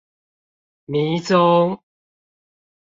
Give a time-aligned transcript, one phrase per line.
[0.85, 1.79] 迷蹤